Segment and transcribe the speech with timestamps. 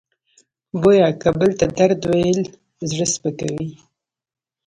[0.81, 2.39] بویه که بل ته درد ویل
[2.89, 3.69] زړه سپکوي.